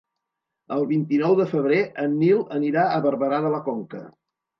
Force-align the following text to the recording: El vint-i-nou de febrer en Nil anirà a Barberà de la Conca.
El 0.77 0.85
vint-i-nou 0.91 1.35
de 1.39 1.45
febrer 1.51 1.81
en 2.03 2.15
Nil 2.21 2.41
anirà 2.55 2.87
a 2.87 2.97
Barberà 3.05 3.43
de 3.45 3.53
la 3.57 3.61
Conca. 3.69 4.03